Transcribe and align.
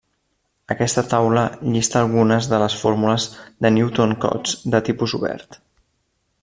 Aquesta 0.75 1.03
taula 1.11 1.43
llista 1.75 1.99
algunes 2.01 2.49
de 2.53 2.61
les 2.65 2.79
fórmules 2.85 3.29
de 3.67 3.73
Newton-Cotes 3.77 4.59
de 4.77 4.85
tipus 4.89 5.19
obert. 5.21 5.63